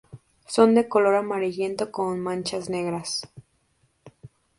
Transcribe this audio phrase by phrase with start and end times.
[0.47, 3.21] Son de color amarillento con manchas negras.